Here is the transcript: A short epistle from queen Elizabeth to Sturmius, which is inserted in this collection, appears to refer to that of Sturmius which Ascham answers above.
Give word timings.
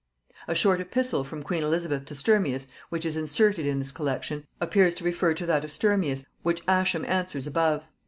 A 0.47 0.55
short 0.55 0.79
epistle 0.81 1.23
from 1.23 1.43
queen 1.43 1.61
Elizabeth 1.61 2.05
to 2.05 2.15
Sturmius, 2.15 2.67
which 2.89 3.05
is 3.05 3.15
inserted 3.15 3.67
in 3.67 3.77
this 3.77 3.91
collection, 3.91 4.47
appears 4.59 4.95
to 4.95 5.03
refer 5.05 5.35
to 5.35 5.45
that 5.45 5.63
of 5.63 5.69
Sturmius 5.69 6.25
which 6.41 6.63
Ascham 6.67 7.05
answers 7.05 7.45
above. 7.45 7.83